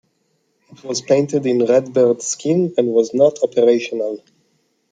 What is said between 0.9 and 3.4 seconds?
painted in redbird scheme and was not